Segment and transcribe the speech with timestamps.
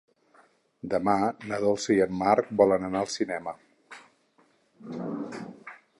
[0.93, 1.13] Demà
[1.51, 3.57] na Dolça i en Marc volen anar al cinema.